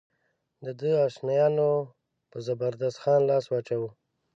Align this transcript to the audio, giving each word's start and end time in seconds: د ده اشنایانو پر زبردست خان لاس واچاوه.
د 0.63 0.65
ده 0.79 0.91
اشنایانو 1.07 1.69
پر 2.29 2.39
زبردست 2.47 2.97
خان 3.03 3.21
لاس 3.29 3.45
واچاوه. 3.47 3.89